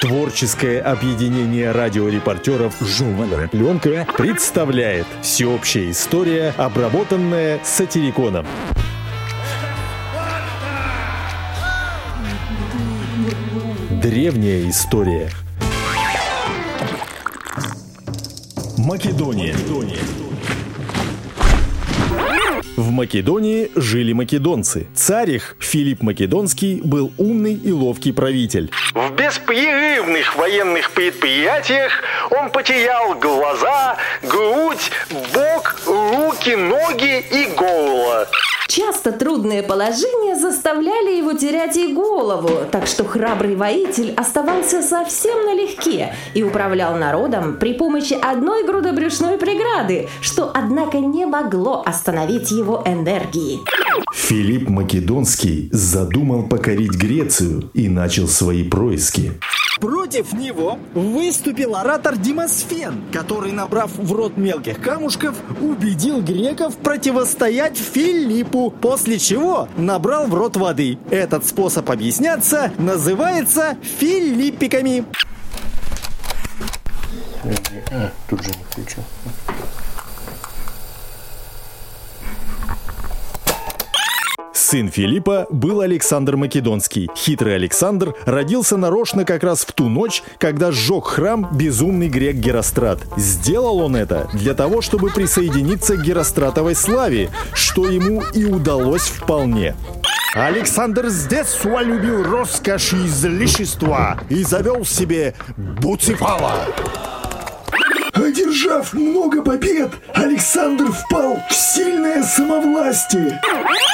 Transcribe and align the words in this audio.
Творческое 0.00 0.80
объединение 0.80 1.72
радиорепортеров 1.72 2.76
«Журнальная 2.80 3.48
пленка» 3.48 4.06
представляет 4.16 5.08
всеобщая 5.22 5.90
история, 5.90 6.54
обработанная 6.56 7.58
сатириконом. 7.64 8.46
Древняя 14.00 14.70
история. 14.70 15.30
Македония. 18.76 19.52
Македония. 19.54 19.98
В 22.78 22.92
Македонии 22.92 23.72
жили 23.74 24.12
македонцы. 24.12 24.86
Царь 24.94 25.32
их, 25.32 25.56
Филипп 25.58 26.00
Македонский, 26.00 26.80
был 26.84 27.12
умный 27.18 27.54
и 27.54 27.72
ловкий 27.72 28.12
правитель. 28.12 28.70
В 28.94 29.10
беспрерывных 29.16 30.36
военных 30.36 30.92
предприятиях 30.92 31.90
он 32.30 32.50
потерял 32.50 33.16
глаза, 33.16 33.96
грудь, 34.22 34.92
бок, 35.34 35.74
руки, 35.86 36.54
ноги 36.54 37.18
и 37.32 37.48
горло. 37.56 38.28
Часто 38.68 39.12
трудные 39.12 39.62
положения 39.62 40.36
заставляли 40.36 41.16
его 41.16 41.32
терять 41.32 41.78
и 41.78 41.94
голову, 41.94 42.50
так 42.70 42.86
что 42.86 43.02
храбрый 43.02 43.56
воитель 43.56 44.12
оставался 44.14 44.82
совсем 44.82 45.46
налегке 45.46 46.14
и 46.34 46.42
управлял 46.42 46.94
народом 46.98 47.56
при 47.58 47.72
помощи 47.72 48.12
одной 48.12 48.66
грудобрюшной 48.66 49.38
преграды, 49.38 50.10
что, 50.20 50.50
однако, 50.52 50.98
не 50.98 51.24
могло 51.24 51.82
остановить 51.86 52.50
его 52.50 52.82
энергии. 52.84 53.60
Филипп 54.12 54.68
Македонский 54.68 55.70
задумал 55.72 56.42
покорить 56.42 56.92
Грецию 56.92 57.70
и 57.72 57.88
начал 57.88 58.28
свои 58.28 58.64
происки. 58.64 59.32
Против 59.80 60.32
него 60.32 60.78
выступил 60.94 61.76
оратор 61.76 62.16
Димосфен, 62.16 63.04
который, 63.12 63.52
набрав 63.52 63.90
в 63.94 64.12
рот 64.12 64.36
мелких 64.36 64.80
камушков, 64.80 65.36
убедил 65.60 66.20
греков 66.20 66.76
противостоять 66.76 67.76
Филиппу, 67.76 68.70
после 68.70 69.18
чего 69.18 69.68
набрал 69.76 70.26
в 70.26 70.34
рот 70.34 70.56
воды. 70.56 70.98
Этот 71.10 71.46
способ 71.46 71.90
объясняться 71.90 72.72
называется 72.78 73.76
филиппиками. 74.00 75.04
А, 77.90 78.10
тут 78.28 78.42
же 78.42 78.50
не 78.50 78.64
включил. 78.64 79.04
Сын 84.70 84.90
Филиппа 84.90 85.46
был 85.48 85.80
Александр 85.80 86.36
Македонский. 86.36 87.08
Хитрый 87.16 87.54
Александр 87.54 88.14
родился 88.26 88.76
нарочно 88.76 89.24
как 89.24 89.42
раз 89.42 89.60
в 89.62 89.72
ту 89.72 89.88
ночь, 89.88 90.22
когда 90.38 90.72
сжег 90.72 91.06
храм 91.06 91.48
безумный 91.56 92.10
грек 92.10 92.36
Герострат. 92.36 92.98
Сделал 93.16 93.78
он 93.78 93.96
это 93.96 94.28
для 94.34 94.52
того, 94.52 94.82
чтобы 94.82 95.08
присоединиться 95.08 95.96
к 95.96 96.04
Геростратовой 96.04 96.74
славе, 96.74 97.30
что 97.54 97.88
ему 97.88 98.22
и 98.34 98.44
удалось 98.44 99.08
вполне. 99.08 99.74
Александр 100.34 101.08
с 101.08 101.24
детства 101.24 101.82
любил 101.82 102.22
роскошь 102.22 102.92
и 102.92 103.06
излишества 103.06 104.20
и 104.28 104.42
завел 104.44 104.84
себе 104.84 105.32
Буцефала. 105.56 106.66
Одержав 108.18 108.94
много 108.94 109.42
побед, 109.42 109.92
Александр 110.12 110.90
впал 110.90 111.38
в 111.48 111.54
сильное 111.54 112.24
самовластие. 112.24 113.40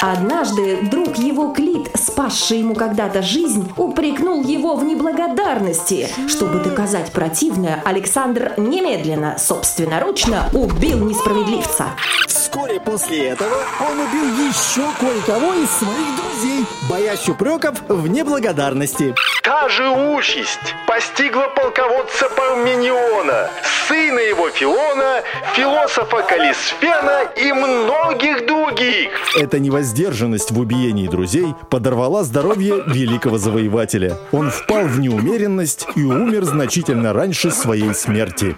Однажды 0.00 0.78
друг 0.82 1.16
его 1.18 1.52
Клит, 1.52 1.90
спасший 1.96 2.60
ему 2.60 2.74
когда-то 2.74 3.20
жизнь, 3.20 3.72
упрекнул 3.76 4.44
его 4.44 4.76
в 4.76 4.84
неблагодарности. 4.84 6.08
Чтобы 6.28 6.60
доказать 6.60 7.10
противное, 7.10 7.82
Александр 7.84 8.54
немедленно, 8.56 9.38
собственноручно 9.38 10.48
убил 10.52 10.98
несправедливца. 10.98 11.86
Вскоре 12.28 12.61
после 12.84 13.28
этого 13.28 13.56
он 13.80 13.98
убил 14.00 14.48
еще 14.48 14.82
кое-кого 14.98 15.54
из 15.54 15.70
своих 15.70 16.16
друзей, 16.16 16.66
боясь 16.88 17.28
упреков 17.28 17.76
в 17.88 18.08
неблагодарности. 18.08 19.14
Та 19.42 19.68
же 19.68 19.88
участь 19.88 20.74
постигла 20.86 21.48
полководца 21.54 22.28
Пармениона, 22.36 23.50
сына 23.88 24.18
его 24.18 24.50
Филона, 24.50 25.22
философа 25.54 26.22
Калисфена 26.22 27.24
и 27.36 27.52
многих 27.52 28.46
других. 28.46 29.10
Эта 29.38 29.58
невоздержанность 29.58 30.50
в 30.50 30.58
убиении 30.58 31.06
друзей 31.06 31.54
подорвала 31.70 32.24
здоровье 32.24 32.82
великого 32.86 33.38
завоевателя. 33.38 34.18
Он 34.32 34.50
впал 34.50 34.84
в 34.84 35.00
неумеренность 35.00 35.86
и 35.94 36.02
умер 36.02 36.44
значительно 36.44 37.12
раньше 37.12 37.50
своей 37.50 37.94
смерти. 37.94 38.56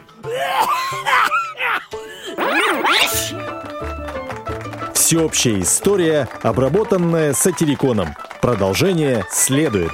Всеобщая 5.14 5.60
история, 5.60 6.28
обработанная 6.42 7.34
сатириконом. 7.34 8.16
Продолжение 8.40 9.24
следует. 9.30 9.92